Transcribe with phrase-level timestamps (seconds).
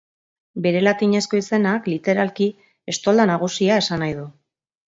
[0.65, 2.49] Bere latinezko izenak, literalki,
[2.95, 4.29] Estolda Nagusia esan nahi du.